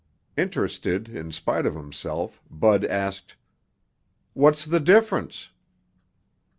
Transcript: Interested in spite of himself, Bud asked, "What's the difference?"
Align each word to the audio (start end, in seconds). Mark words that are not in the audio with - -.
Interested 0.35 1.07
in 1.09 1.31
spite 1.31 1.63
of 1.67 1.75
himself, 1.75 2.41
Bud 2.49 2.83
asked, 2.85 3.35
"What's 4.33 4.65
the 4.65 4.79
difference?" 4.79 5.51